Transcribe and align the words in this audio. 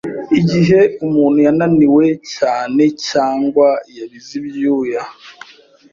igihe 0.39 0.79
umuntu 1.05 1.39
yananiwe 1.45 2.05
cyane, 2.35 2.83
cyangwa 3.07 3.67
yabize 3.97 4.31
ibyuya. 4.39 5.01